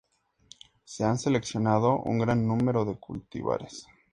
[0.83, 3.85] Se han seleccionado un gran número de cultivares.